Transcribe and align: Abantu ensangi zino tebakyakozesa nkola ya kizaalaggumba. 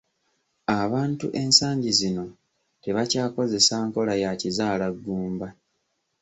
Abantu 0.81 1.25
ensangi 1.41 1.91
zino 1.99 2.25
tebakyakozesa 2.83 3.75
nkola 3.87 4.13
ya 4.23 4.31
kizaalaggumba. 4.41 5.47